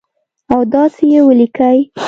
او 0.51 0.59
داسي 0.73 1.05
یې 1.13 1.21
ولیکئ 1.27 1.77